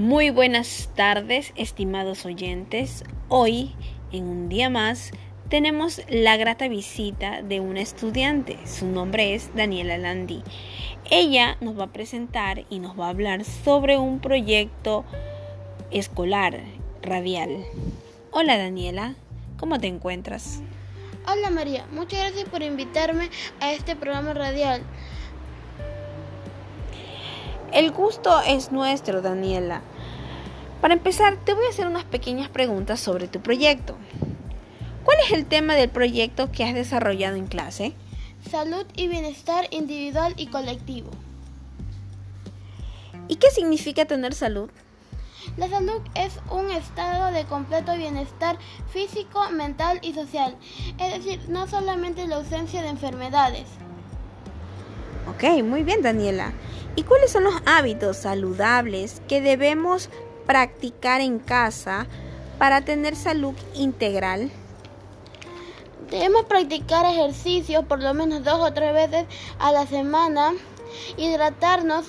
[0.00, 3.04] Muy buenas tardes, estimados oyentes.
[3.28, 3.76] Hoy,
[4.12, 5.10] en un día más,
[5.50, 8.58] tenemos la grata visita de una estudiante.
[8.64, 10.42] Su nombre es Daniela Landi.
[11.10, 15.04] Ella nos va a presentar y nos va a hablar sobre un proyecto
[15.90, 16.62] escolar
[17.02, 17.62] radial.
[18.30, 19.16] Hola Daniela,
[19.58, 20.62] ¿cómo te encuentras?
[21.30, 23.28] Hola María, muchas gracias por invitarme
[23.60, 24.82] a este programa radial.
[27.80, 29.80] El gusto es nuestro, Daniela.
[30.82, 33.96] Para empezar, te voy a hacer unas pequeñas preguntas sobre tu proyecto.
[35.02, 37.94] ¿Cuál es el tema del proyecto que has desarrollado en clase?
[38.50, 41.10] Salud y bienestar individual y colectivo.
[43.28, 44.68] ¿Y qué significa tener salud?
[45.56, 48.58] La salud es un estado de completo bienestar
[48.92, 50.54] físico, mental y social,
[50.98, 53.68] es decir, no solamente la ausencia de enfermedades.
[55.30, 56.52] Ok, muy bien Daniela.
[56.96, 60.10] ¿Y cuáles son los hábitos saludables que debemos
[60.46, 62.06] practicar en casa
[62.58, 64.50] para tener salud integral?
[66.10, 69.26] Debemos practicar ejercicio por lo menos dos o tres veces
[69.60, 70.52] a la semana,
[71.16, 72.06] hidratarnos,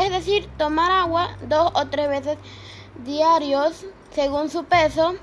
[0.00, 2.38] es decir, tomar agua dos o tres veces
[3.04, 5.14] diarios según su peso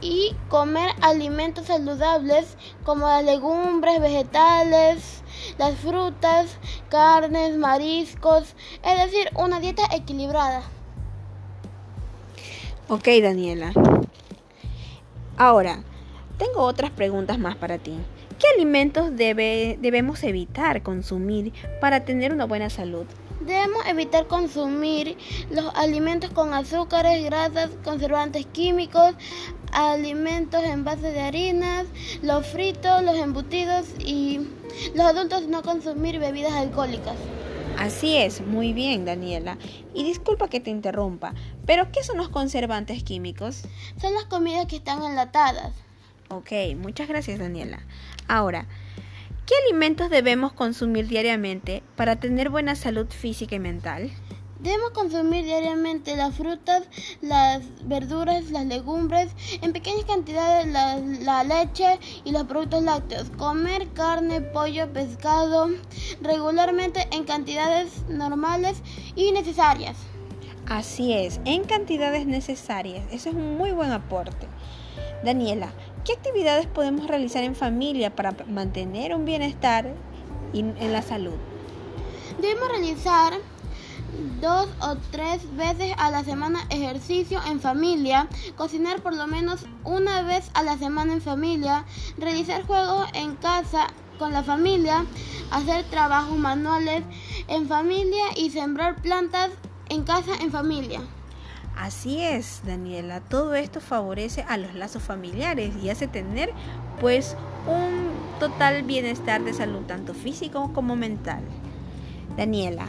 [0.00, 5.22] y comer alimentos saludables como las legumbres, vegetales,
[5.58, 6.56] las frutas,
[6.88, 10.62] carnes, mariscos, es decir, una dieta equilibrada.
[12.88, 13.72] Ok, Daniela.
[15.36, 15.82] Ahora,
[16.38, 17.94] tengo otras preguntas más para ti.
[18.38, 23.06] ¿Qué alimentos debe, debemos evitar consumir para tener una buena salud?
[23.48, 25.16] Debemos evitar consumir
[25.50, 29.14] los alimentos con azúcares, grasas, conservantes químicos,
[29.72, 31.86] alimentos en base de harinas,
[32.20, 34.46] los fritos, los embutidos y
[34.94, 37.16] los adultos no consumir bebidas alcohólicas.
[37.78, 39.56] Así es, muy bien Daniela.
[39.94, 41.32] Y disculpa que te interrumpa,
[41.64, 43.62] pero ¿qué son los conservantes químicos?
[43.98, 45.72] Son las comidas que están enlatadas.
[46.28, 47.80] Ok, muchas gracias Daniela.
[48.26, 48.66] Ahora,
[49.48, 54.10] ¿qué alimentos debemos consumir diariamente para tener buena salud física y mental?
[54.60, 56.82] Debemos consumir diariamente las frutas,
[57.22, 59.30] las verduras, las legumbres,
[59.62, 63.30] en pequeñas cantidades la, leche y los productos lácteos.
[63.38, 65.70] Comer carne, pollo, pescado
[66.20, 68.82] regularmente en cantidades normales
[69.14, 69.96] y necesarias.
[70.66, 73.06] Así es, en cantidades necesarias.
[73.10, 74.46] Eso es un muy buen aporte.
[75.24, 75.72] Daniela,
[76.08, 79.94] ¿qué actividades podemos realizar en familia para mantener un bienestar
[80.54, 81.34] en la salud?
[82.40, 83.34] Debemos realizar
[84.40, 88.26] dos o tres veces a la semana ejercicio en familia,
[88.56, 91.84] cocinar por lo menos una vez a la semana en familia,
[92.16, 95.04] realizar juegos en casa con la familia,
[95.50, 97.02] hacer trabajos manuales
[97.48, 99.50] en familia y sembrar plantas
[99.90, 101.02] en casa en familia.
[101.76, 106.52] Así es, Daniela, todo esto favorece a los lazos familiares y hace tener
[107.00, 107.36] pues
[107.66, 108.10] un
[108.40, 111.42] total bienestar de salud tanto físico como mental.
[112.36, 112.88] Daniela,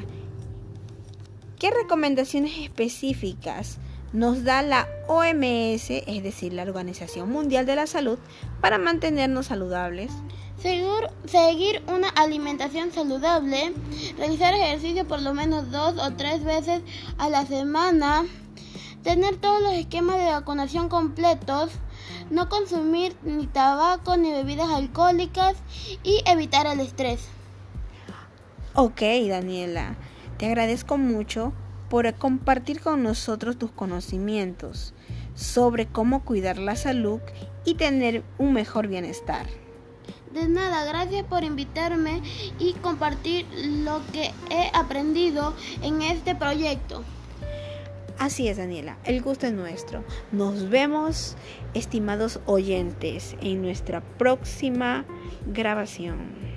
[1.60, 3.80] ¿Qué recomendaciones específicas
[4.14, 8.18] nos da la OMS, es decir, la Organización Mundial de la Salud,
[8.62, 10.10] para mantenernos saludables?
[10.62, 13.74] seguir una alimentación saludable,
[14.18, 16.82] realizar ejercicio por lo menos dos o tres veces
[17.18, 18.26] a la semana,
[19.04, 21.72] tener todos los esquemas de vacunación completos,
[22.30, 25.56] no consumir ni tabaco ni bebidas alcohólicas
[26.04, 27.28] y evitar el estrés.
[28.74, 29.96] Ok, Daniela.
[30.38, 31.54] Te agradezco mucho
[31.90, 34.94] por compartir con nosotros tus conocimientos
[35.36, 37.20] sobre cómo cuidar la salud
[37.66, 39.48] y tener un mejor bienestar.
[40.34, 42.22] De nada, gracias por invitarme
[42.60, 43.48] y compartir
[43.84, 47.04] lo que he aprendido en este proyecto.
[48.20, 50.04] Así es, Daniela, el gusto es nuestro.
[50.34, 51.38] Nos vemos,
[51.74, 55.06] estimados oyentes, en nuestra próxima
[55.48, 56.49] grabación.